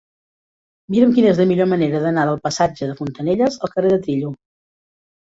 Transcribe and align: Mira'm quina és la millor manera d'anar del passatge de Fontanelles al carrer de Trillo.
Mira'm 0.93 1.11
quina 1.17 1.27
és 1.33 1.41
la 1.41 1.45
millor 1.51 1.67
manera 1.73 1.99
d'anar 2.05 2.23
del 2.29 2.39
passatge 2.47 2.87
de 2.91 2.95
Fontanelles 3.01 3.59
al 3.67 3.73
carrer 3.75 3.93
de 3.93 3.99
Trillo. 4.07 4.33